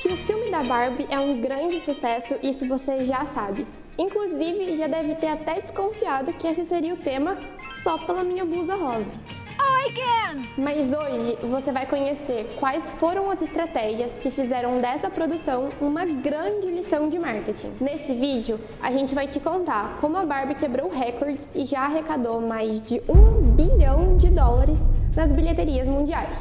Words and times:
Que 0.00 0.08
o 0.08 0.16
filme 0.16 0.48
da 0.48 0.62
Barbie 0.62 1.08
é 1.10 1.18
um 1.18 1.40
grande 1.40 1.80
sucesso, 1.80 2.36
isso 2.40 2.66
você 2.68 3.04
já 3.04 3.26
sabe. 3.26 3.66
Inclusive, 3.98 4.76
já 4.76 4.86
deve 4.86 5.16
ter 5.16 5.26
até 5.26 5.60
desconfiado 5.60 6.32
que 6.34 6.46
esse 6.46 6.64
seria 6.66 6.94
o 6.94 6.96
tema 6.96 7.36
só 7.82 7.98
pela 7.98 8.22
minha 8.22 8.44
blusa 8.44 8.76
rosa. 8.76 9.10
I 9.60 9.92
can! 9.92 10.42
Mas 10.56 10.86
hoje 10.92 11.36
você 11.42 11.72
vai 11.72 11.84
conhecer 11.84 12.48
quais 12.60 12.92
foram 12.92 13.28
as 13.28 13.42
estratégias 13.42 14.12
que 14.22 14.30
fizeram 14.30 14.80
dessa 14.80 15.10
produção 15.10 15.70
uma 15.80 16.04
grande 16.04 16.68
lição 16.68 17.08
de 17.08 17.18
marketing. 17.18 17.72
Nesse 17.80 18.14
vídeo, 18.14 18.60
a 18.80 18.92
gente 18.92 19.16
vai 19.16 19.26
te 19.26 19.40
contar 19.40 19.98
como 20.00 20.16
a 20.16 20.24
Barbie 20.24 20.54
quebrou 20.54 20.88
recordes 20.88 21.48
e 21.56 21.66
já 21.66 21.80
arrecadou 21.80 22.40
mais 22.40 22.80
de 22.80 23.02
um 23.08 23.50
bilhão 23.50 24.16
de 24.16 24.30
dólares 24.30 24.78
nas 25.16 25.32
bilheterias 25.32 25.88
mundiais. 25.88 26.38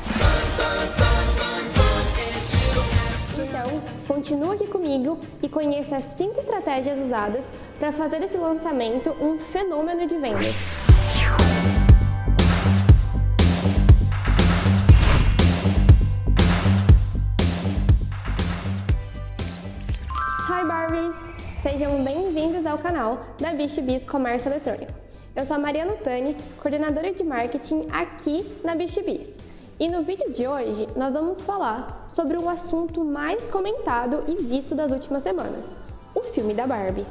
Então, 3.39 3.81
continua 4.07 4.55
aqui 4.55 4.65
comigo 4.65 5.19
e 5.43 5.47
conheça 5.47 5.97
as 5.97 6.03
5 6.17 6.39
estratégias 6.39 6.97
usadas 6.97 7.45
para 7.77 7.91
fazer 7.91 8.19
esse 8.23 8.35
lançamento 8.35 9.11
um 9.21 9.39
fenômeno 9.39 10.07
de 10.07 10.17
vendas. 10.17 10.55
Hi 20.49 20.65
Barbies! 20.67 21.15
Sejam 21.61 22.03
bem-vindos 22.03 22.65
ao 22.65 22.79
canal 22.79 23.19
da 23.39 23.53
BichBiz 23.53 24.01
Comércio 24.01 24.49
Eletrônico. 24.49 24.93
Eu 25.35 25.45
sou 25.45 25.57
a 25.57 25.59
Mariana 25.59 25.93
Tani, 26.03 26.35
coordenadora 26.59 27.13
de 27.13 27.23
marketing 27.23 27.87
aqui 27.91 28.59
na 28.63 28.73
BichBiz. 28.73 29.29
E 29.79 29.87
no 29.87 30.01
vídeo 30.01 30.31
de 30.31 30.47
hoje 30.47 30.87
nós 30.95 31.13
vamos 31.13 31.39
falar 31.43 32.06
sobre 32.17 32.35
o 32.35 32.49
assunto 32.49 33.05
mais 33.05 33.43
comentado 33.43 34.23
e 34.27 34.41
visto 34.41 34.73
das 34.73 34.91
últimas 34.91 35.21
semanas: 35.21 35.67
o 36.15 36.21
filme 36.21 36.51
da 36.51 36.65
Barbie. 36.65 37.05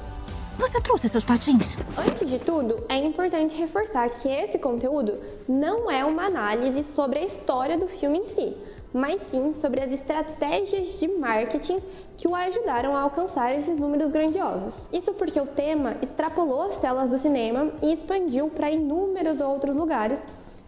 Você 0.58 0.80
trouxe 0.80 1.08
seus 1.08 1.22
patins? 1.22 1.78
Antes 1.96 2.28
de 2.28 2.40
tudo, 2.40 2.82
é 2.88 2.96
importante 2.96 3.56
reforçar 3.56 4.08
que 4.08 4.26
esse 4.26 4.58
conteúdo 4.58 5.16
não 5.48 5.88
é 5.88 6.04
uma 6.04 6.24
análise 6.24 6.82
sobre 6.82 7.20
a 7.20 7.24
história 7.24 7.78
do 7.78 7.86
filme 7.86 8.18
em 8.18 8.26
si, 8.26 8.56
mas 8.92 9.20
sim 9.30 9.54
sobre 9.54 9.80
as 9.80 9.92
estratégias 9.92 10.98
de 10.98 11.06
marketing 11.06 11.80
que 12.16 12.26
o 12.26 12.34
ajudaram 12.34 12.96
a 12.96 13.02
alcançar 13.02 13.54
esses 13.54 13.78
números 13.78 14.10
grandiosos. 14.10 14.88
Isso 14.92 15.12
porque 15.12 15.38
o 15.38 15.46
tema 15.46 15.94
extrapolou 16.02 16.62
as 16.62 16.78
telas 16.78 17.08
do 17.08 17.18
cinema 17.18 17.70
e 17.80 17.92
expandiu 17.92 18.48
para 18.48 18.72
inúmeros 18.72 19.40
outros 19.40 19.76
lugares, 19.76 20.20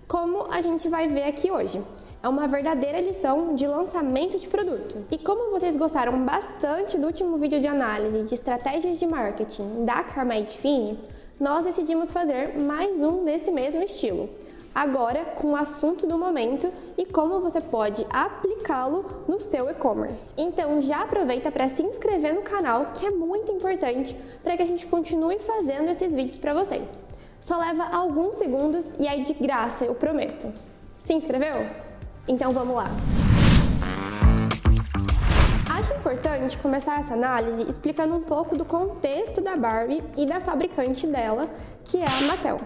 como 0.06 0.46
a 0.48 0.60
gente 0.60 0.88
vai 0.88 1.08
ver 1.08 1.24
aqui 1.24 1.50
hoje. 1.50 1.82
É 2.28 2.30
uma 2.30 2.46
verdadeira 2.46 3.00
lição 3.00 3.54
de 3.54 3.66
lançamento 3.66 4.38
de 4.38 4.46
produto. 4.48 5.02
E 5.10 5.16
como 5.16 5.50
vocês 5.50 5.74
gostaram 5.78 6.26
bastante 6.26 6.98
do 6.98 7.06
último 7.06 7.38
vídeo 7.38 7.58
de 7.58 7.66
análise 7.66 8.22
de 8.22 8.34
estratégias 8.34 8.98
de 8.98 9.06
marketing 9.06 9.86
da 9.86 10.04
Carmide 10.04 10.58
Fini, 10.58 10.98
nós 11.40 11.64
decidimos 11.64 12.12
fazer 12.12 12.58
mais 12.58 12.94
um 13.00 13.24
desse 13.24 13.50
mesmo 13.50 13.82
estilo 13.82 14.28
agora 14.74 15.24
com 15.36 15.52
o 15.52 15.56
assunto 15.56 16.06
do 16.06 16.18
momento 16.18 16.70
e 16.98 17.06
como 17.06 17.40
você 17.40 17.62
pode 17.62 18.06
aplicá-lo 18.10 19.24
no 19.26 19.40
seu 19.40 19.70
e-commerce. 19.70 20.26
Então 20.36 20.82
já 20.82 21.04
aproveita 21.04 21.50
para 21.50 21.70
se 21.70 21.82
inscrever 21.82 22.34
no 22.34 22.42
canal, 22.42 22.90
que 22.92 23.06
é 23.06 23.10
muito 23.10 23.50
importante 23.50 24.14
para 24.44 24.54
que 24.54 24.62
a 24.62 24.66
gente 24.66 24.86
continue 24.86 25.38
fazendo 25.38 25.88
esses 25.88 26.14
vídeos 26.14 26.36
para 26.36 26.52
vocês. 26.52 26.86
Só 27.40 27.56
leva 27.56 27.84
alguns 27.84 28.36
segundos 28.36 28.84
e 28.98 29.08
é 29.08 29.16
de 29.16 29.32
graça, 29.32 29.86
eu 29.86 29.94
prometo. 29.94 30.52
Se 30.98 31.14
inscreveu? 31.14 31.87
Então 32.28 32.52
vamos 32.52 32.76
lá. 32.76 32.90
Acho 35.70 35.94
importante 35.94 36.58
começar 36.58 37.00
essa 37.00 37.14
análise 37.14 37.62
explicando 37.70 38.14
um 38.14 38.20
pouco 38.20 38.56
do 38.56 38.64
contexto 38.64 39.40
da 39.40 39.56
Barbie 39.56 40.04
e 40.16 40.26
da 40.26 40.38
fabricante 40.38 41.06
dela, 41.06 41.48
que 41.84 41.96
é 41.96 42.04
a 42.04 42.26
Mattel. 42.26 42.58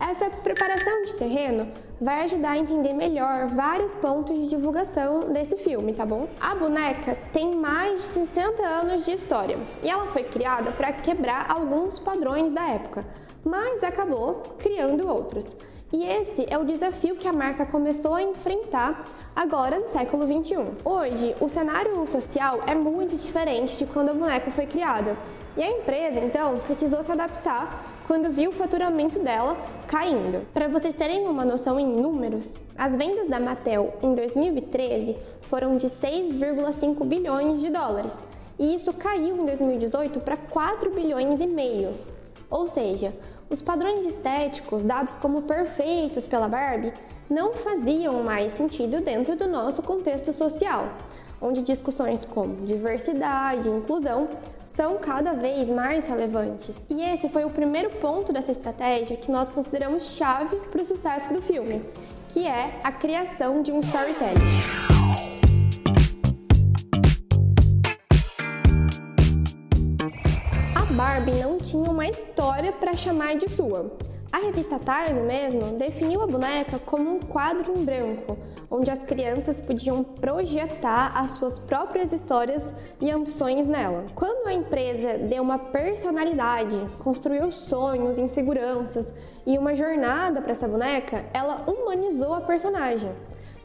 Essa 0.00 0.28
preparação 0.28 1.04
de 1.04 1.14
terreno 1.14 1.68
vai 2.00 2.24
ajudar 2.24 2.50
a 2.50 2.58
entender 2.58 2.92
melhor 2.92 3.46
vários 3.46 3.92
pontos 3.94 4.34
de 4.36 4.48
divulgação 4.48 5.32
desse 5.32 5.56
filme, 5.56 5.92
tá 5.92 6.04
bom? 6.04 6.28
A 6.40 6.54
boneca 6.56 7.16
tem 7.32 7.54
mais 7.54 8.00
de 8.00 8.26
60 8.26 8.62
anos 8.66 9.04
de 9.04 9.12
história 9.12 9.56
e 9.82 9.88
ela 9.88 10.06
foi 10.06 10.24
criada 10.24 10.72
para 10.72 10.92
quebrar 10.92 11.46
alguns 11.48 12.00
padrões 12.00 12.52
da 12.52 12.68
época, 12.68 13.04
mas 13.44 13.84
acabou 13.84 14.42
criando 14.58 15.08
outros. 15.08 15.56
E 15.94 16.02
esse 16.02 16.44
é 16.50 16.58
o 16.58 16.64
desafio 16.64 17.14
que 17.14 17.28
a 17.28 17.32
marca 17.32 17.64
começou 17.64 18.14
a 18.14 18.22
enfrentar 18.24 19.08
agora 19.36 19.78
no 19.78 19.86
século 19.86 20.26
21. 20.26 20.72
Hoje, 20.84 21.36
o 21.40 21.48
cenário 21.48 22.04
social 22.08 22.64
é 22.66 22.74
muito 22.74 23.14
diferente 23.14 23.76
de 23.76 23.86
quando 23.86 24.08
a 24.08 24.12
boneca 24.12 24.50
foi 24.50 24.66
criada. 24.66 25.16
E 25.56 25.62
a 25.62 25.70
empresa, 25.70 26.18
então, 26.18 26.58
precisou 26.66 27.00
se 27.04 27.12
adaptar 27.12 28.02
quando 28.08 28.28
viu 28.28 28.50
o 28.50 28.52
faturamento 28.52 29.20
dela 29.20 29.56
caindo. 29.86 30.44
Para 30.52 30.66
vocês 30.66 30.96
terem 30.96 31.28
uma 31.28 31.44
noção 31.44 31.78
em 31.78 31.86
números, 31.86 32.54
as 32.76 32.92
vendas 32.96 33.28
da 33.28 33.38
Mattel 33.38 33.94
em 34.02 34.16
2013 34.16 35.16
foram 35.42 35.76
de 35.76 35.86
6,5 35.86 37.04
bilhões 37.06 37.60
de 37.60 37.70
dólares, 37.70 38.18
e 38.58 38.74
isso 38.74 38.92
caiu 38.94 39.36
em 39.36 39.44
2018 39.44 40.18
para 40.18 40.36
4 40.36 40.90
bilhões 40.90 41.40
e 41.40 41.46
meio. 41.46 41.94
Ou 42.50 42.68
seja, 42.68 43.12
os 43.50 43.62
padrões 43.62 44.06
estéticos 44.06 44.82
dados 44.82 45.14
como 45.16 45.42
perfeitos 45.42 46.26
pela 46.26 46.48
Barbie 46.48 46.92
não 47.28 47.52
faziam 47.52 48.22
mais 48.22 48.52
sentido 48.52 49.00
dentro 49.00 49.36
do 49.36 49.46
nosso 49.46 49.82
contexto 49.82 50.32
social, 50.32 50.88
onde 51.40 51.62
discussões 51.62 52.20
como 52.24 52.66
diversidade 52.66 53.68
e 53.68 53.72
inclusão 53.72 54.28
são 54.76 54.98
cada 54.98 55.32
vez 55.32 55.68
mais 55.68 56.08
relevantes. 56.08 56.76
E 56.90 57.00
esse 57.00 57.28
foi 57.28 57.44
o 57.44 57.50
primeiro 57.50 57.90
ponto 57.90 58.32
dessa 58.32 58.50
estratégia 58.50 59.16
que 59.16 59.30
nós 59.30 59.50
consideramos 59.50 60.16
chave 60.16 60.56
para 60.56 60.82
o 60.82 60.84
sucesso 60.84 61.32
do 61.32 61.40
filme, 61.40 61.82
que 62.28 62.46
é 62.46 62.80
a 62.82 62.90
criação 62.90 63.62
de 63.62 63.70
um 63.70 63.80
storytelling. 63.80 64.93
Barbie 70.94 71.42
não 71.42 71.58
tinha 71.58 71.90
uma 71.90 72.06
história 72.06 72.70
para 72.70 72.94
chamar 72.94 73.34
de 73.34 73.50
sua. 73.50 73.90
A 74.30 74.38
revista 74.38 74.78
Time 74.78 75.22
mesmo 75.22 75.76
definiu 75.76 76.22
a 76.22 76.26
boneca 76.26 76.78
como 76.78 77.16
um 77.16 77.18
quadro 77.18 77.72
em 77.76 77.84
branco, 77.84 78.38
onde 78.70 78.92
as 78.92 79.02
crianças 79.02 79.60
podiam 79.60 80.04
projetar 80.04 81.12
as 81.16 81.32
suas 81.32 81.58
próprias 81.58 82.12
histórias 82.12 82.70
e 83.00 83.10
ambições 83.10 83.66
nela. 83.66 84.06
Quando 84.14 84.46
a 84.46 84.52
empresa 84.52 85.18
deu 85.18 85.42
uma 85.42 85.58
personalidade, 85.58 86.80
construiu 87.00 87.50
sonhos, 87.50 88.16
inseguranças 88.16 89.04
e 89.44 89.58
uma 89.58 89.74
jornada 89.74 90.40
para 90.40 90.52
essa 90.52 90.68
boneca, 90.68 91.24
ela 91.34 91.64
humanizou 91.66 92.34
a 92.34 92.40
personagem. 92.40 93.10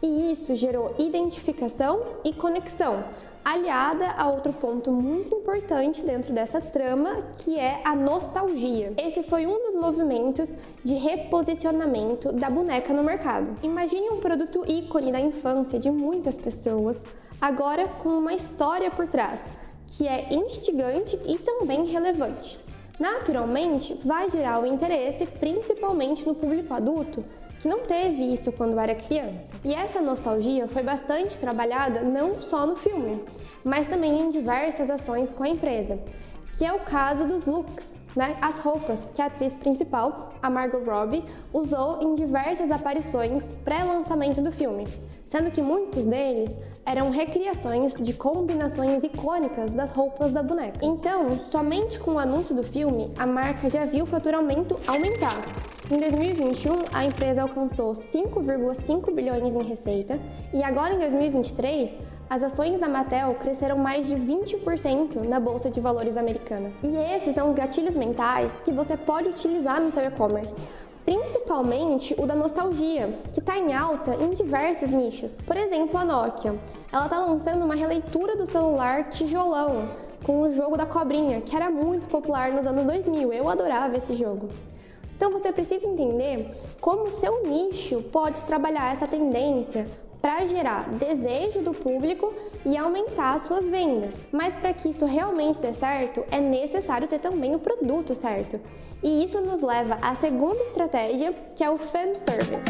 E 0.02 0.32
isso 0.32 0.56
gerou 0.56 0.96
identificação 0.98 2.02
e 2.24 2.34
conexão, 2.34 3.04
aliada 3.44 4.12
a 4.18 4.28
outro 4.28 4.54
ponto 4.54 4.92
muito 4.92 5.34
importante 5.34 6.02
dentro 6.04 6.34
dessa 6.34 6.60
trama, 6.62 7.24
que 7.34 7.58
é 7.58 7.82
a 7.84 7.96
nostalgia. 7.96 8.94
Esse 8.98 9.24
foi 9.24 9.46
um 9.46 9.72
dos 9.72 9.82
movimentos 9.82 10.50
de 10.84 10.96
reposicionamento 10.96 12.32
da 12.32 12.50
boneca 12.50 12.94
no 12.94 13.04
mercado. 13.04 13.58
Imagine 13.64 14.10
um 14.10 14.20
produto 14.20 14.64
ícone 14.68 15.12
da 15.12 15.20
infância 15.20 15.80
de 15.80 15.90
muitas 15.90 16.38
pessoas, 16.38 17.02
agora 17.42 17.88
com 17.88 18.10
uma 18.10 18.34
história 18.34 18.92
por 18.92 19.08
trás, 19.08 19.42
que 19.88 20.08
é 20.08 20.34
instigante 20.34 21.20
e 21.26 21.38
também 21.38 21.86
relevante. 21.86 22.60
Naturalmente, 23.00 23.94
vai 24.04 24.30
gerar 24.30 24.62
o 24.62 24.66
interesse 24.66 25.26
principalmente 25.26 26.28
no 26.28 26.36
público 26.36 26.74
adulto, 26.74 27.24
que 27.60 27.68
não 27.68 27.82
teve 27.82 28.34
isso 28.34 28.52
quando 28.52 28.80
era 28.80 28.96
criança. 28.96 29.50
E 29.64 29.74
essa 29.74 30.02
nostalgia 30.02 30.68
foi 30.68 30.82
bastante 30.82 31.38
trabalhada 31.38 32.02
não 32.02 32.42
só 32.42 32.66
no 32.66 32.76
filme, 32.76 33.22
mas 33.64 33.88
também 33.88 34.20
em 34.20 34.30
diversas 34.30 34.90
ações 34.90 35.34
com 35.34 35.44
a 35.44 35.50
empresa, 35.50 36.00
que 36.58 36.66
é 36.66 36.74
o 36.74 36.80
caso 36.80 37.28
dos 37.28 37.46
looks, 37.46 37.88
né? 38.16 38.38
As 38.42 38.60
roupas 38.60 39.00
que 39.14 39.22
a 39.22 39.26
atriz 39.26 39.54
principal, 39.54 40.34
a 40.42 40.50
Margot 40.50 40.84
Robbie, 40.84 41.24
usou 41.54 42.02
em 42.02 42.16
diversas 42.16 42.72
aparições 42.72 43.54
pré-lançamento 43.64 44.42
do 44.42 44.52
filme, 44.52 44.88
sendo 45.28 45.52
que 45.52 45.62
muitos 45.62 46.08
deles 46.08 46.50
eram 46.86 47.12
recriações 47.12 47.94
de 47.94 48.14
combinações 48.14 49.04
icônicas 49.04 49.74
das 49.74 49.92
roupas 49.92 50.32
da 50.32 50.42
boneca. 50.42 50.80
Então, 50.82 51.40
somente 51.52 52.00
com 52.00 52.14
o 52.14 52.20
anúncio 52.20 52.56
do 52.56 52.64
filme, 52.64 53.12
a 53.18 53.28
marca 53.28 53.70
já 53.70 53.86
viu 53.86 54.06
o 54.06 54.08
faturamento 54.08 54.80
aumentar. 54.88 55.69
Em 55.92 55.98
2021, 55.98 56.72
a 56.94 57.04
empresa 57.04 57.42
alcançou 57.42 57.94
5,5 57.94 59.12
bilhões 59.12 59.56
em 59.56 59.64
receita 59.64 60.20
e 60.54 60.62
agora 60.62 60.94
em 60.94 61.00
2023, 61.00 61.90
as 62.30 62.44
ações 62.44 62.80
da 62.80 62.88
Mattel 62.88 63.34
cresceram 63.40 63.76
mais 63.76 64.06
de 64.06 64.16
20% 64.16 65.16
na 65.28 65.40
bolsa 65.40 65.72
de 65.72 65.80
valores 65.80 66.16
americana. 66.16 66.70
E 66.84 66.96
esses 67.16 67.34
são 67.34 67.50
os 67.50 67.56
gatilhos 67.56 67.96
mentais 67.96 68.52
que 68.64 68.72
você 68.72 68.96
pode 68.96 69.30
utilizar 69.30 69.82
no 69.82 69.90
seu 69.90 70.04
e-commerce 70.04 70.56
principalmente 71.06 72.14
o 72.20 72.28
da 72.28 72.36
nostalgia, 72.36 73.18
que 73.34 73.40
está 73.40 73.58
em 73.58 73.74
alta 73.74 74.14
em 74.14 74.30
diversos 74.30 74.92
nichos. 74.92 75.32
Por 75.32 75.58
exemplo, 75.58 75.98
a 75.98 76.06
Nokia. 76.06 76.54
Ela 76.92 77.06
está 77.06 77.20
lançando 77.20 77.66
uma 77.66 77.74
releitura 77.74 78.36
do 78.36 78.46
celular 78.46 79.10
tijolão, 79.10 79.90
com 80.24 80.42
o 80.42 80.54
jogo 80.54 80.78
da 80.78 80.86
cobrinha, 80.86 81.42
que 81.42 81.56
era 81.56 81.72
muito 81.72 82.06
popular 82.06 82.52
nos 82.52 82.68
anos 82.68 82.86
2000. 82.86 83.34
Eu 83.34 83.50
adorava 83.50 83.98
esse 83.98 84.14
jogo. 84.14 84.50
Então 85.20 85.34
você 85.34 85.52
precisa 85.52 85.86
entender 85.86 86.50
como 86.80 87.04
o 87.04 87.12
seu 87.12 87.44
nicho 87.44 88.02
pode 88.04 88.42
trabalhar 88.44 88.94
essa 88.94 89.06
tendência 89.06 89.86
para 90.22 90.48
gerar 90.48 90.88
desejo 90.92 91.60
do 91.62 91.74
público 91.74 92.34
e 92.66 92.78
aumentar 92.78 93.38
suas 93.42 93.68
vendas. 93.68 94.16
Mas 94.32 94.54
para 94.54 94.72
que 94.72 94.88
isso 94.88 95.06
realmente 95.06 95.60
dê 95.60 95.74
certo, 95.74 96.24
é 96.32 96.40
necessário 96.40 97.06
ter 97.06 97.20
também 97.20 97.54
o 97.54 97.60
produto 97.60 98.16
certo. 98.16 98.62
E 99.04 99.26
isso 99.26 99.42
nos 99.42 99.62
leva 99.62 99.98
à 100.02 100.16
segunda 100.16 100.64
estratégia, 100.64 101.34
que 101.54 101.66
é 101.66 101.70
o 101.70 101.78
fan 101.78 102.14
service. 102.14 102.64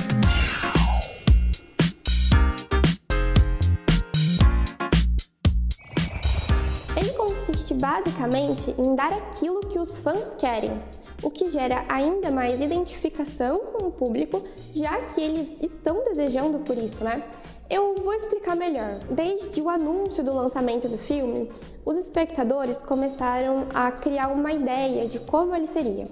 Ele 6.98 7.12
consiste 7.12 7.76
basicamente 7.76 8.74
em 8.76 8.96
dar 8.96 9.14
aquilo 9.14 9.60
que 9.68 9.78
os 9.78 10.00
fãs 10.00 10.34
querem, 10.40 10.72
o 11.22 11.30
que 11.30 11.50
gera 11.50 11.86
ainda 11.90 12.32
mais 12.32 12.62
identificação 12.62 13.60
com 13.60 13.88
o 13.88 13.92
público, 13.92 14.44
já 14.74 15.02
que 15.02 15.22
eles 15.22 15.62
estão 15.62 16.04
desejando 16.04 16.60
por 16.60 16.78
isso, 16.78 17.04
né? 17.04 17.22
Eu 17.70 17.96
vou 17.96 18.14
explicar 18.14 18.56
melhor. 18.56 19.00
Desde 19.12 19.62
o 19.62 19.70
anúncio 19.70 20.24
do 20.24 20.34
lançamento 20.34 20.88
do 20.88 20.98
filme, 20.98 21.52
os 21.86 21.98
espectadores 21.98 22.78
começaram 22.78 23.68
a 23.74 23.92
criar 23.92 24.30
uma 24.30 24.52
ideia 24.52 25.08
de 25.08 25.20
como 25.20 25.56
ele 25.56 25.68
seria. 25.68 26.08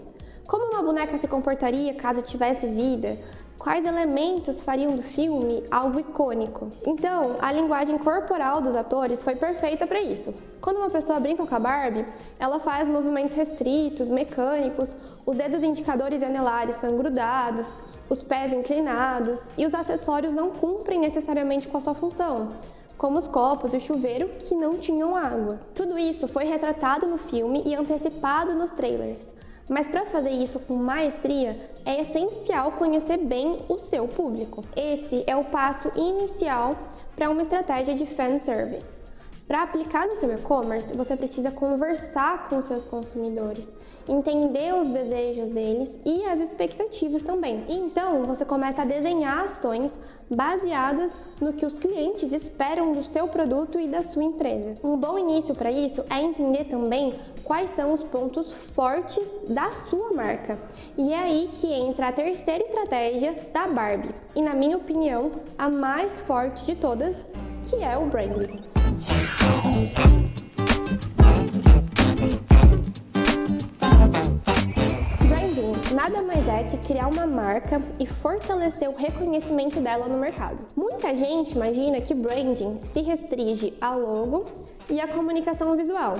Como 0.45 0.71
uma 0.71 0.83
boneca 0.83 1.17
se 1.17 1.27
comportaria 1.27 1.93
caso 1.95 2.21
tivesse 2.21 2.67
vida, 2.67 3.17
quais 3.57 3.85
elementos 3.85 4.61
fariam 4.61 4.95
do 4.95 5.03
filme 5.03 5.63
algo 5.69 5.99
icônico. 5.99 6.69
Então, 6.85 7.35
a 7.39 7.51
linguagem 7.51 7.97
corporal 7.97 8.61
dos 8.61 8.75
atores 8.75 9.23
foi 9.23 9.35
perfeita 9.35 9.87
para 9.87 10.01
isso. 10.01 10.33
Quando 10.61 10.77
uma 10.77 10.89
pessoa 10.89 11.19
brinca 11.19 11.45
com 11.45 11.55
a 11.55 11.59
Barbie, 11.59 12.05
ela 12.39 12.59
faz 12.59 12.87
movimentos 12.87 13.35
restritos, 13.35 14.11
mecânicos, 14.11 14.93
os 15.25 15.35
dedos 15.35 15.63
indicadores 15.63 16.21
e 16.21 16.25
anelares 16.25 16.75
são 16.75 16.97
grudados, 16.97 17.73
os 18.09 18.23
pés 18.23 18.53
inclinados 18.53 19.45
e 19.57 19.65
os 19.65 19.73
acessórios 19.73 20.33
não 20.33 20.51
cumprem 20.51 20.99
necessariamente 20.99 21.67
com 21.67 21.77
a 21.77 21.81
sua 21.81 21.93
função 21.93 22.53
como 22.97 23.19
os 23.19 23.27
copos 23.27 23.73
e 23.73 23.77
o 23.77 23.79
chuveiro 23.79 24.27
que 24.39 24.55
não 24.55 24.77
tinham 24.77 25.15
água. 25.15 25.59
Tudo 25.75 25.99
isso 25.99 26.27
foi 26.27 26.45
retratado 26.45 27.05
no 27.05 27.17
filme 27.17 27.61
e 27.65 27.75
antecipado 27.75 28.55
nos 28.55 28.71
trailers. 28.71 29.36
Mas 29.69 29.87
para 29.87 30.05
fazer 30.05 30.29
isso 30.29 30.59
com 30.61 30.75
maestria, 30.75 31.59
é 31.85 32.01
essencial 32.01 32.71
conhecer 32.71 33.17
bem 33.17 33.59
o 33.67 33.77
seu 33.77 34.07
público. 34.07 34.63
Esse 34.75 35.23
é 35.27 35.35
o 35.35 35.43
passo 35.43 35.91
inicial 35.95 36.75
para 37.15 37.29
uma 37.29 37.41
estratégia 37.41 37.93
de 37.93 38.05
fan 38.05 38.39
service. 38.39 38.96
Para 39.47 39.63
aplicar 39.63 40.05
no 40.07 40.17
seu 40.17 40.33
e-commerce, 40.33 40.93
você 40.93 41.15
precisa 41.15 41.49
conversar 41.51 42.49
com 42.49 42.61
seus 42.61 42.83
consumidores, 42.83 43.69
entender 44.05 44.73
os 44.73 44.89
desejos 44.89 45.49
deles 45.51 45.95
e 46.05 46.25
as 46.25 46.41
expectativas 46.41 47.21
também. 47.21 47.63
Então 47.69 48.25
você 48.25 48.43
começa 48.43 48.81
a 48.81 48.85
desenhar 48.85 49.45
ações 49.45 49.89
baseadas 50.29 51.13
no 51.39 51.53
que 51.53 51.65
os 51.65 51.79
clientes 51.79 52.33
esperam 52.33 52.91
do 52.91 53.05
seu 53.05 53.25
produto 53.29 53.79
e 53.79 53.87
da 53.87 54.03
sua 54.03 54.25
empresa. 54.25 54.75
Um 54.83 54.97
bom 54.97 55.17
início 55.17 55.55
para 55.55 55.71
isso 55.71 56.03
é 56.09 56.21
entender 56.21 56.65
também 56.65 57.13
quais 57.45 57.69
são 57.69 57.93
os 57.93 58.03
pontos 58.03 58.51
fortes 58.51 59.25
da 59.47 59.71
sua 59.71 60.11
marca. 60.11 60.59
E 60.97 61.13
é 61.13 61.19
aí 61.19 61.49
que 61.53 61.71
entra 61.71 62.09
a 62.09 62.11
terceira 62.11 62.65
estratégia 62.65 63.33
da 63.53 63.65
Barbie, 63.65 64.13
e 64.35 64.41
na 64.41 64.53
minha 64.53 64.75
opinião, 64.75 65.31
a 65.57 65.69
mais 65.69 66.19
forte 66.19 66.65
de 66.65 66.75
todas, 66.75 67.15
que 67.63 67.77
é 67.77 67.97
o 67.97 68.07
branding. 68.07 68.76
Branding 75.27 75.93
nada 75.93 76.23
mais 76.23 76.47
é 76.47 76.63
que 76.63 76.77
criar 76.77 77.07
uma 77.07 77.27
marca 77.27 77.79
e 77.99 78.07
fortalecer 78.07 78.89
o 78.89 78.95
reconhecimento 78.95 79.79
dela 79.79 80.07
no 80.07 80.17
mercado. 80.17 80.57
Muita 80.75 81.13
gente 81.15 81.51
imagina 81.51 82.01
que 82.01 82.15
branding 82.15 82.79
se 82.79 83.01
restringe 83.01 83.77
a 83.79 83.93
logo 83.93 84.45
e 84.89 84.99
a 84.99 85.07
comunicação 85.07 85.75
visual. 85.75 86.15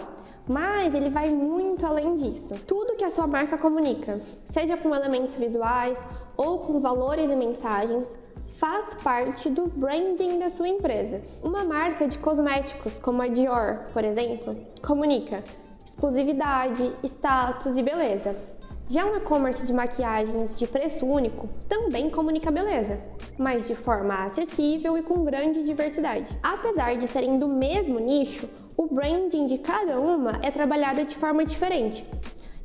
Mas 0.48 0.94
ele 0.94 1.10
vai 1.10 1.30
muito 1.30 1.86
além 1.86 2.16
disso. 2.16 2.54
Tudo 2.68 2.96
que 2.96 3.04
a 3.04 3.12
sua 3.12 3.28
marca 3.28 3.58
comunica, 3.58 4.22
seja 4.50 4.78
com 4.78 4.96
elementos 4.96 5.36
visuais 5.36 5.98
ou 6.38 6.60
com 6.60 6.80
valores 6.80 7.30
e 7.30 7.36
mensagens, 7.36 8.08
faz 8.58 8.96
parte 8.96 9.50
do 9.50 9.68
branding 9.68 10.40
da 10.40 10.50
sua 10.50 10.68
empresa. 10.68 11.22
Uma 11.44 11.64
marca 11.64 12.08
de 12.08 12.18
cosméticos, 12.18 12.98
como 12.98 13.22
a 13.22 13.28
Dior, 13.28 13.84
por 13.94 14.04
exemplo, 14.04 14.56
comunica 14.82 15.44
exclusividade, 15.86 16.92
status 17.04 17.78
e 17.78 17.84
beleza. 17.84 18.36
Já 18.90 19.06
um 19.06 19.16
e-commerce 19.16 19.66
de 19.66 19.74
maquiagens 19.74 20.58
de 20.58 20.66
preço 20.66 21.06
único 21.06 21.48
também 21.70 22.10
comunica 22.10 22.50
beleza, 22.50 23.00
mas 23.38 23.68
de 23.68 23.76
forma 23.76 24.26
acessível 24.26 24.98
e 24.98 25.04
com 25.04 25.24
grande 25.24 25.64
diversidade. 25.64 26.36
Apesar 26.42 26.96
de 26.98 27.08
serem 27.08 27.38
do 27.38 27.48
mesmo 27.48 28.00
nicho, 28.00 28.50
o 28.76 28.88
branding 28.88 29.46
de 29.46 29.60
cada 29.60 30.00
uma 30.00 30.40
é 30.42 30.50
trabalhado 30.50 31.06
de 31.06 31.16
forma 31.16 31.46
diferente. 31.46 32.04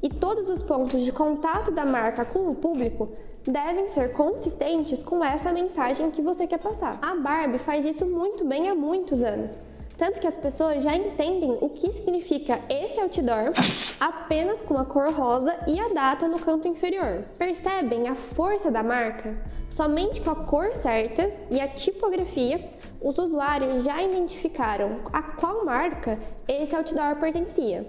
E 0.03 0.09
todos 0.09 0.49
os 0.49 0.63
pontos 0.63 1.03
de 1.03 1.13
contato 1.13 1.71
da 1.71 1.85
marca 1.85 2.25
com 2.25 2.49
o 2.49 2.55
público 2.55 3.13
devem 3.47 3.91
ser 3.91 4.13
consistentes 4.13 5.03
com 5.03 5.25
essa 5.25 5.53
mensagem 5.53 6.11
que 6.11 6.23
você 6.23 6.47
quer 6.47 6.59
passar. 6.59 6.99
A 7.03 7.15
Barbie 7.15 7.59
faz 7.59 7.85
isso 7.85 8.07
muito 8.07 8.45
bem 8.45 8.69
há 8.69 8.75
muitos 8.75 9.23
anos. 9.23 9.57
Tanto 9.97 10.21
que 10.21 10.27
as 10.27 10.37
pessoas 10.37 10.83
já 10.83 10.97
entendem 10.97 11.59
o 11.61 11.69
que 11.69 11.93
significa 11.93 12.59
esse 12.69 12.99
outdoor 12.99 13.53
apenas 14.01 14.61
com 14.63 14.77
a 14.77 14.85
cor 14.85 15.13
rosa 15.13 15.55
e 15.67 15.79
a 15.79 15.89
data 15.89 16.27
no 16.27 16.39
canto 16.39 16.67
inferior. 16.67 17.25
Percebem 17.39 18.09
a 18.09 18.15
força 18.15 18.71
da 18.71 18.83
marca? 18.83 19.37
Somente 19.71 20.21
com 20.21 20.31
a 20.31 20.35
cor 20.35 20.75
certa 20.75 21.31
e 21.51 21.61
a 21.61 21.69
tipografia, 21.69 22.69
os 23.01 23.17
usuários 23.19 23.85
já 23.85 24.03
identificaram 24.03 25.01
a 25.13 25.23
qual 25.23 25.65
marca 25.65 26.19
esse 26.49 26.75
outdoor 26.75 27.17
pertencia. 27.17 27.87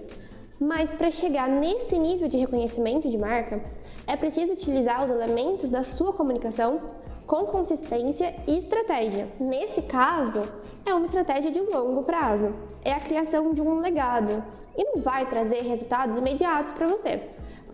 Mas 0.58 0.90
para 0.90 1.10
chegar 1.10 1.48
nesse 1.48 1.98
nível 1.98 2.28
de 2.28 2.38
reconhecimento 2.38 3.08
de 3.08 3.18
marca, 3.18 3.60
é 4.06 4.16
preciso 4.16 4.52
utilizar 4.52 5.04
os 5.04 5.10
elementos 5.10 5.70
da 5.70 5.82
sua 5.82 6.12
comunicação 6.12 6.80
com 7.26 7.46
consistência 7.46 8.34
e 8.46 8.58
estratégia. 8.58 9.28
Nesse 9.40 9.82
caso, 9.82 10.42
é 10.84 10.92
uma 10.92 11.06
estratégia 11.06 11.50
de 11.50 11.60
longo 11.60 12.02
prazo. 12.02 12.54
É 12.84 12.92
a 12.92 13.00
criação 13.00 13.54
de 13.54 13.62
um 13.62 13.78
legado 13.78 14.44
e 14.76 14.84
não 14.84 15.02
vai 15.02 15.24
trazer 15.24 15.62
resultados 15.62 16.16
imediatos 16.16 16.72
para 16.72 16.86
você. 16.86 17.20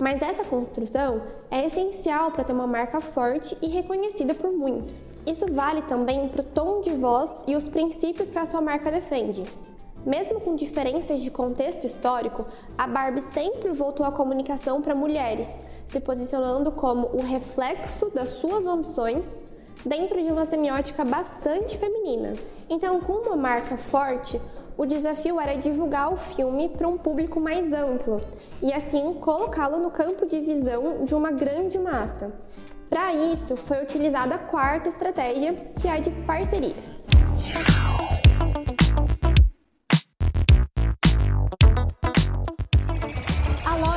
Mas 0.01 0.23
essa 0.23 0.45
construção 0.45 1.21
é 1.51 1.67
essencial 1.67 2.31
para 2.31 2.45
ter 2.45 2.53
uma 2.53 2.67
marca 2.67 3.01
forte 3.01 3.57
e 3.61 3.69
reconhecida 3.69 4.35
por 4.35 4.51
muitos. 4.51 5.13
Isso 5.27 5.47
vale 5.53 5.83
também 5.83 6.29
para 6.29 6.41
o 6.41 6.45
tom 6.45 6.81
de 6.81 6.93
voz 6.93 7.31
e 7.47 7.55
os 7.55 7.65
princípios 7.65 8.31
que 8.31 8.39
a 8.39 8.47
sua 8.47 8.63
marca 8.63 8.91
defende. 8.91 9.43
Mesmo 10.07 10.41
com 10.41 10.57
diferenças 10.57 11.21
de 11.21 11.31
contexto 11.31 11.85
histórico, 11.85 12.47
a 12.79 12.87
Barbie 12.87 13.21
sempre 13.21 13.71
voltou 13.73 14.07
à 14.07 14.11
comunicação 14.11 14.81
para 14.81 14.95
mulheres, 14.95 15.47
se 15.91 16.01
posicionando 16.01 16.71
como 16.71 17.09
o 17.09 17.23
reflexo 17.23 18.11
das 18.11 18.29
suas 18.29 18.67
ambições 18.67 19.25
dentro 19.85 20.23
de 20.23 20.31
uma 20.31 20.47
semiótica 20.47 21.05
bastante 21.05 21.77
feminina. 21.79 22.33
Então, 22.69 23.01
com 23.01 23.15
uma 23.15 23.37
marca 23.37 23.77
forte, 23.77 24.41
o 24.77 24.87
desafio 24.87 25.41
era 25.41 25.57
divulgar 25.57 26.13
o 26.13 26.17
filme 26.17 26.69
para 26.69 26.89
um 26.89 26.97
público 26.97 27.41
mais 27.41 27.73
amplo 27.73 28.21
e 28.63 28.73
assim 28.73 29.15
colocá-lo 29.15 29.79
no 29.79 29.91
campo 29.91 30.27
de 30.27 30.41
visão 30.41 31.05
de 31.05 31.15
uma 31.15 31.31
grande 31.31 31.79
massa. 31.79 32.33
Para 32.89 33.15
isso, 33.15 33.57
foi 33.57 33.83
utilizada 33.83 34.35
a 34.35 34.39
quarta 34.39 34.89
estratégia, 34.89 35.55
que 35.81 35.87
é 35.87 35.93
a 35.93 36.01
de 36.01 36.11
parcerias. 36.25 37.01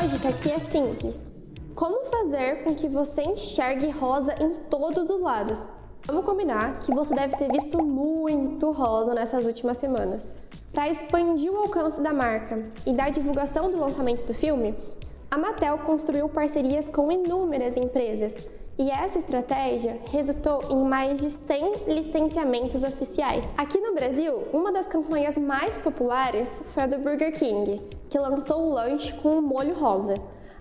lógica 0.04 0.30
aqui 0.30 0.52
é 0.52 0.60
simples. 0.60 1.33
Como 1.76 2.06
fazer 2.06 2.64
com 2.64 2.76
que 2.76 2.88
você 2.88 3.24
enxergue 3.24 3.90
rosa 3.90 4.36
em 4.40 4.54
todos 4.70 5.10
os 5.10 5.20
lados? 5.20 5.68
Vamos 6.06 6.24
combinar 6.24 6.78
que 6.80 6.94
você 6.94 7.16
deve 7.16 7.36
ter 7.36 7.52
visto 7.52 7.84
muito 7.84 8.72
rosa 8.72 9.16
nessas 9.16 9.44
últimas 9.44 9.80
semanas. 9.80 10.36
Para 10.72 10.90
expandir 10.90 11.52
o 11.52 11.58
alcance 11.58 12.00
da 12.00 12.14
marca 12.14 12.64
e 12.86 12.94
da 12.94 13.10
divulgação 13.10 13.72
do 13.72 13.80
lançamento 13.80 14.24
do 14.24 14.36
filme, 14.36 14.76
a 15.32 15.38
Mattel 15.38 15.80
construiu 15.80 16.30
parcerias 16.30 16.90
com 16.90 17.12
inúmeras 17.12 17.76
empresas 17.76 18.36
e 18.78 18.92
essa 18.92 19.18
estratégia 19.18 20.00
resultou 20.12 20.62
em 20.70 20.78
mais 20.78 21.22
de 21.22 21.32
100 21.32 21.86
licenciamentos 21.88 22.84
oficiais. 22.84 23.44
Aqui 23.58 23.80
no 23.80 23.96
Brasil, 23.96 24.44
uma 24.54 24.72
das 24.72 24.86
campanhas 24.86 25.36
mais 25.38 25.80
populares 25.80 26.50
foi 26.66 26.84
a 26.84 26.88
do 26.88 27.00
Burger 27.00 27.34
King, 27.34 27.82
que 28.10 28.20
lançou 28.20 28.64
o 28.64 28.74
lanche 28.74 29.12
com 29.14 29.40
o 29.40 29.42
molho 29.42 29.74
rosa. 29.74 30.16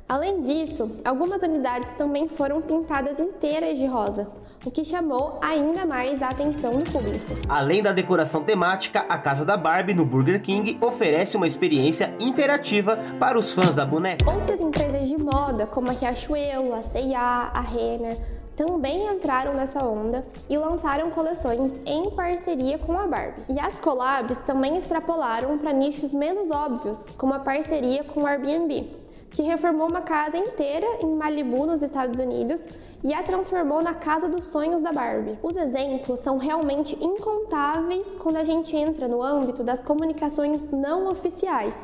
Além 0.08 0.42
disso, 0.42 0.90
algumas 1.04 1.42
unidades 1.42 1.90
também 1.96 2.28
foram 2.28 2.60
pintadas 2.60 3.18
inteiras 3.18 3.78
de 3.78 3.86
rosa, 3.86 4.28
o 4.64 4.70
que 4.70 4.84
chamou 4.84 5.38
ainda 5.40 5.86
mais 5.86 6.22
a 6.22 6.28
atenção 6.28 6.76
do 6.76 6.90
público. 6.90 7.32
Além 7.48 7.82
da 7.82 7.92
decoração 7.92 8.44
temática, 8.44 9.06
a 9.08 9.16
casa 9.16 9.44
da 9.44 9.56
Barbie 9.56 9.94
no 9.94 10.04
Burger 10.04 10.40
King 10.42 10.76
oferece 10.80 11.36
uma 11.36 11.46
experiência 11.46 12.14
interativa 12.20 12.98
para 13.18 13.38
os 13.38 13.52
fãs 13.52 13.74
da 13.74 13.86
boneca. 13.86 14.30
Outras 14.30 14.60
empresas 14.60 15.08
de 15.08 15.16
moda, 15.16 15.66
como 15.66 15.88
a 15.88 15.92
Riachuelo, 15.92 16.74
a 16.74 16.82
C&A, 16.82 17.50
a 17.54 17.60
Renner, 17.60 18.18
também 18.54 19.06
entraram 19.06 19.54
nessa 19.54 19.82
onda 19.82 20.26
e 20.48 20.58
lançaram 20.58 21.10
coleções 21.10 21.72
em 21.86 22.10
parceria 22.10 22.76
com 22.76 22.92
a 22.98 23.06
Barbie. 23.06 23.42
E 23.48 23.58
as 23.58 23.78
collabs 23.78 24.36
também 24.44 24.76
extrapolaram 24.76 25.56
para 25.56 25.72
nichos 25.72 26.12
menos 26.12 26.50
óbvios, 26.50 27.10
como 27.16 27.32
a 27.32 27.38
parceria 27.38 28.04
com 28.04 28.22
o 28.22 28.26
Airbnb 28.26 29.01
que 29.32 29.42
reformou 29.42 29.88
uma 29.88 30.02
casa 30.02 30.36
inteira 30.36 30.86
em 31.00 31.14
Malibu, 31.16 31.66
nos 31.66 31.82
Estados 31.82 32.20
Unidos, 32.20 32.66
e 33.02 33.12
a 33.12 33.22
transformou 33.22 33.82
na 33.82 33.94
casa 33.94 34.28
dos 34.28 34.44
sonhos 34.44 34.82
da 34.82 34.92
Barbie. 34.92 35.38
Os 35.42 35.56
exemplos 35.56 36.20
são 36.20 36.36
realmente 36.38 36.94
incontáveis 37.02 38.14
quando 38.16 38.36
a 38.36 38.44
gente 38.44 38.76
entra 38.76 39.08
no 39.08 39.22
âmbito 39.22 39.64
das 39.64 39.82
comunicações 39.82 40.70
não 40.70 41.10
oficiais. 41.10 41.74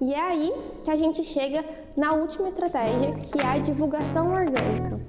E 0.00 0.12
é 0.12 0.20
aí 0.20 0.52
que 0.84 0.90
a 0.90 0.96
gente 0.96 1.22
chega 1.22 1.64
na 1.96 2.12
última 2.12 2.48
estratégia, 2.48 3.12
que 3.12 3.40
é 3.40 3.46
a 3.46 3.58
divulgação 3.58 4.32
orgânica. 4.32 5.00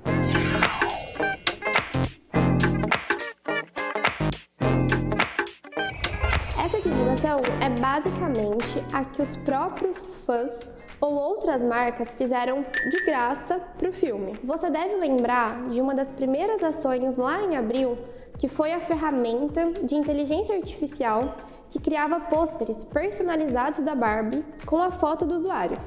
Essa 6.63 6.81
divulgação 6.81 7.41
é 7.61 7.69
basicamente 7.81 8.83
a 8.93 9.03
que 9.03 9.21
os 9.21 9.37
próprios 9.37 10.15
fãs 10.25 10.59
ou 10.99 11.13
outras 11.13 11.61
marcas 11.61 12.13
fizeram 12.13 12.65
de 12.89 13.05
graça 13.05 13.59
para 13.77 13.89
o 13.89 13.93
filme. 13.93 14.39
Você 14.43 14.69
deve 14.69 14.95
lembrar 14.95 15.63
de 15.63 15.79
uma 15.81 15.93
das 15.93 16.07
primeiras 16.07 16.63
ações 16.63 17.17
lá 17.17 17.41
em 17.41 17.55
abril, 17.55 17.97
que 18.37 18.47
foi 18.47 18.73
a 18.73 18.79
ferramenta 18.79 19.71
de 19.83 19.95
inteligência 19.95 20.55
artificial 20.55 21.35
que 21.69 21.79
criava 21.79 22.19
pôsteres 22.19 22.83
personalizados 22.83 23.81
da 23.81 23.95
Barbie 23.95 24.45
com 24.65 24.81
a 24.81 24.91
foto 24.91 25.25
do 25.25 25.35
usuário. 25.35 25.77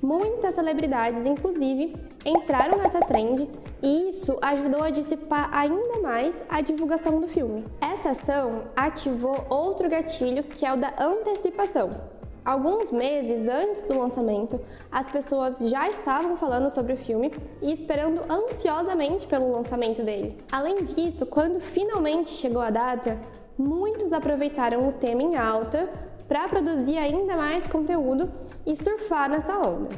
Muitas 0.00 0.54
celebridades, 0.54 1.26
inclusive, 1.26 1.96
entraram 2.24 2.78
nessa 2.78 3.00
trend 3.00 3.50
e 3.82 4.10
isso 4.10 4.38
ajudou 4.40 4.82
a 4.82 4.90
dissipar 4.90 5.50
ainda 5.52 6.00
mais 6.00 6.34
a 6.48 6.60
divulgação 6.60 7.20
do 7.20 7.28
filme. 7.28 7.64
Essa 7.80 8.10
ação 8.10 8.64
ativou 8.76 9.46
outro 9.48 9.88
gatilho 9.88 10.44
que 10.44 10.64
é 10.64 10.72
o 10.72 10.76
da 10.76 10.92
antecipação. 10.98 12.17
Alguns 12.44 12.90
meses 12.90 13.48
antes 13.48 13.82
do 13.82 13.98
lançamento, 13.98 14.60
as 14.90 15.10
pessoas 15.10 15.58
já 15.70 15.88
estavam 15.88 16.36
falando 16.36 16.70
sobre 16.70 16.94
o 16.94 16.96
filme 16.96 17.32
e 17.60 17.72
esperando 17.72 18.22
ansiosamente 18.30 19.26
pelo 19.26 19.52
lançamento 19.52 20.02
dele. 20.02 20.36
Além 20.50 20.82
disso, 20.82 21.26
quando 21.26 21.60
finalmente 21.60 22.30
chegou 22.30 22.62
a 22.62 22.70
data, 22.70 23.18
muitos 23.56 24.12
aproveitaram 24.12 24.88
o 24.88 24.92
tema 24.92 25.22
em 25.22 25.36
alta 25.36 25.88
para 26.26 26.48
produzir 26.48 26.98
ainda 26.98 27.36
mais 27.36 27.64
conteúdo 27.66 28.30
e 28.66 28.76
surfar 28.76 29.30
nessa 29.30 29.58
onda. 29.58 29.88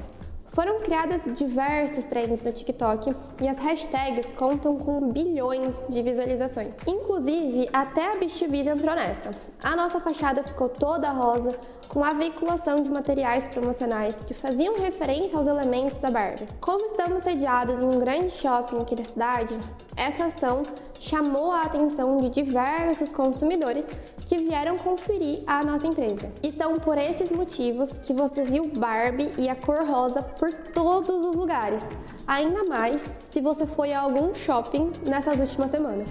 Foram 0.53 0.81
criadas 0.81 1.23
diversas 1.37 2.05
trends 2.05 2.43
no 2.43 2.53
TikTok 2.53 3.15
e 3.41 3.49
as 3.49 3.59
hashtags 3.59 4.27
contam 4.37 4.77
com 4.79 5.13
bilhões 5.13 5.77
de 5.89 6.03
visualizações. 6.03 6.75
Inclusive, 6.87 7.69
até 7.73 8.13
a 8.13 8.17
Bichibis 8.17 8.67
entrou 8.67 8.95
nessa. 8.95 9.31
A 9.63 9.77
nossa 9.77 10.01
fachada 10.01 10.43
ficou 10.43 10.69
toda 10.69 11.11
rosa, 11.11 11.55
com 11.89 12.05
a 12.05 12.13
veiculação 12.13 12.83
de 12.83 12.91
materiais 12.91 13.47
promocionais 13.47 14.17
que 14.27 14.35
faziam 14.35 14.81
referência 14.81 15.37
aos 15.37 15.47
elementos 15.47 15.99
da 15.99 16.11
Barbie. 16.11 16.49
Como 16.61 16.87
estamos 16.87 17.23
sediados 17.23 17.81
em 17.81 17.85
um 17.85 17.99
grande 17.99 18.31
shopping 18.31 18.79
aqui 18.79 18.97
da 18.97 19.05
cidade, 19.05 19.57
essa 19.97 20.25
ação 20.25 20.63
chamou 21.01 21.51
a 21.51 21.63
atenção 21.63 22.19
de 22.19 22.29
diversos 22.29 23.11
consumidores 23.11 23.85
que 24.27 24.39
vieram 24.39 24.77
conferir 24.79 25.43
a 25.47 25.65
nossa 25.65 25.87
empresa. 25.87 26.31
E 26.43 26.53
são 26.53 26.79
por 26.79 26.97
esses 26.97 27.33
motivos 27.33 27.91
que 27.99 28.13
você 28.13 28.45
viu 28.45 28.69
Barbie 28.69 29.33
e 29.37 29.49
a 29.49 29.57
cor 29.57 29.85
rosa 29.85 30.23
por 30.23 30.53
todos 30.53 31.25
os 31.25 31.35
lugares, 31.35 31.83
ainda 32.25 32.63
mais 32.65 33.03
se 33.31 33.41
você 33.41 33.67
foi 33.67 33.93
a 33.93 34.03
algum 34.03 34.33
shopping 34.33 34.93
nessas 35.05 35.41
últimas 35.41 35.73
semanas 35.73 36.07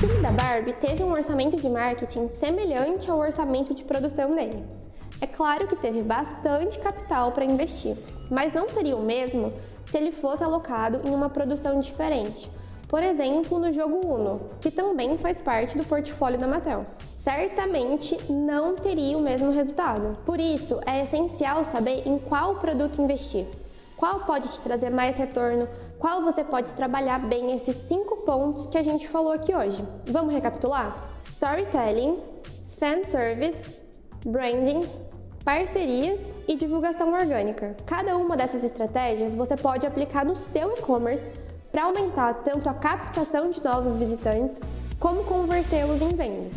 filme 0.00 0.22
da 0.22 0.30
Barbie 0.30 0.72
teve 0.72 1.02
um 1.02 1.12
orçamento 1.12 1.60
de 1.60 1.68
marketing 1.68 2.30
semelhante 2.30 3.10
ao 3.10 3.18
orçamento 3.18 3.74
de 3.74 3.84
produção 3.84 4.34
dele. 4.34 4.64
É 5.20 5.26
claro 5.26 5.66
que 5.66 5.76
teve 5.76 6.00
bastante 6.00 6.78
capital 6.78 7.32
para 7.32 7.44
investir, 7.44 7.94
mas 8.30 8.54
não 8.54 8.66
seria 8.66 8.96
o 8.96 9.02
mesmo 9.02 9.52
se 9.90 9.96
ele 9.96 10.12
fosse 10.12 10.44
alocado 10.44 11.00
em 11.04 11.14
uma 11.14 11.28
produção 11.28 11.80
diferente. 11.80 12.50
Por 12.88 13.02
exemplo, 13.02 13.58
no 13.58 13.72
jogo 13.72 14.06
Uno, 14.06 14.40
que 14.60 14.70
também 14.70 15.18
faz 15.18 15.40
parte 15.40 15.76
do 15.76 15.84
portfólio 15.84 16.38
da 16.38 16.46
Mattel. 16.46 16.86
Certamente 17.22 18.16
não 18.32 18.74
teria 18.74 19.18
o 19.18 19.20
mesmo 19.20 19.50
resultado. 19.50 20.16
Por 20.24 20.40
isso, 20.40 20.80
é 20.86 21.02
essencial 21.02 21.64
saber 21.64 22.06
em 22.06 22.18
qual 22.18 22.56
produto 22.56 23.02
investir. 23.02 23.46
Qual 23.96 24.20
pode 24.20 24.48
te 24.48 24.60
trazer 24.60 24.90
mais 24.90 25.16
retorno, 25.16 25.68
qual 25.98 26.22
você 26.22 26.42
pode 26.42 26.72
trabalhar 26.72 27.20
bem 27.20 27.52
esses 27.52 27.76
cinco 27.76 28.18
pontos 28.18 28.66
que 28.66 28.78
a 28.78 28.82
gente 28.82 29.06
falou 29.06 29.32
aqui 29.32 29.54
hoje. 29.54 29.84
Vamos 30.06 30.32
recapitular? 30.32 30.96
Storytelling, 31.24 32.18
fan 32.78 33.04
service, 33.04 33.82
branding, 34.24 34.80
parcerias 35.50 36.20
e 36.46 36.54
divulgação 36.54 37.12
orgânica. 37.12 37.74
Cada 37.84 38.16
uma 38.16 38.36
dessas 38.36 38.62
estratégias 38.62 39.34
você 39.34 39.56
pode 39.56 39.84
aplicar 39.84 40.24
no 40.24 40.36
seu 40.36 40.76
e-commerce 40.76 41.28
para 41.72 41.86
aumentar 41.86 42.34
tanto 42.44 42.68
a 42.68 42.74
captação 42.74 43.50
de 43.50 43.60
novos 43.60 43.96
visitantes 43.96 44.60
como 45.00 45.24
convertê-los 45.24 46.00
em 46.02 46.10
vendas. 46.10 46.52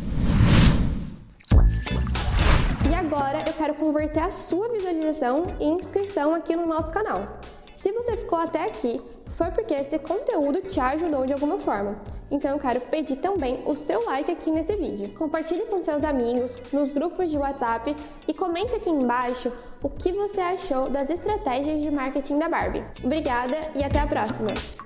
E 2.88 2.94
agora 2.94 3.42
eu 3.44 3.52
quero 3.54 3.74
converter 3.74 4.22
a 4.22 4.30
sua 4.30 4.68
visualização 4.68 5.46
e 5.58 5.64
inscrição 5.64 6.32
aqui 6.32 6.54
no 6.54 6.64
nosso 6.64 6.92
canal. 6.92 7.40
Se 7.74 7.90
você 7.90 8.16
ficou 8.16 8.38
até 8.38 8.62
aqui, 8.62 9.02
foi 9.36 9.50
porque 9.50 9.74
esse 9.74 9.98
conteúdo 9.98 10.60
te 10.62 10.80
ajudou 10.80 11.26
de 11.26 11.32
alguma 11.32 11.58
forma. 11.58 11.96
Então 12.30 12.52
eu 12.52 12.58
quero 12.58 12.80
pedir 12.80 13.16
também 13.16 13.62
o 13.66 13.76
seu 13.76 14.04
like 14.06 14.30
aqui 14.30 14.50
nesse 14.50 14.74
vídeo. 14.76 15.10
Compartilhe 15.14 15.66
com 15.66 15.80
seus 15.82 16.02
amigos, 16.02 16.52
nos 16.72 16.92
grupos 16.92 17.30
de 17.30 17.38
WhatsApp 17.38 17.94
e 18.26 18.34
comente 18.34 18.74
aqui 18.74 18.90
embaixo 18.90 19.52
o 19.82 19.90
que 19.90 20.12
você 20.12 20.40
achou 20.40 20.88
das 20.88 21.10
estratégias 21.10 21.80
de 21.80 21.90
marketing 21.90 22.38
da 22.38 22.48
Barbie. 22.48 22.82
Obrigada 23.02 23.56
e 23.74 23.84
até 23.84 24.00
a 24.00 24.06
próxima! 24.06 24.83